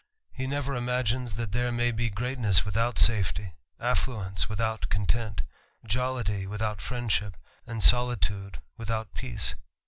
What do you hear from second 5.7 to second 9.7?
jollity without friendship, tsjdejfithoul pracc.